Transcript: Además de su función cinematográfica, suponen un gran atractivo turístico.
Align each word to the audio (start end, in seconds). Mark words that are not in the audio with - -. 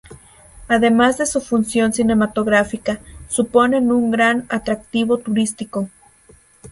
Además 0.67 1.19
de 1.19 1.27
su 1.27 1.39
función 1.39 1.93
cinematográfica, 1.93 2.99
suponen 3.29 3.91
un 3.91 4.09
gran 4.09 4.47
atractivo 4.49 5.19
turístico. 5.19 5.89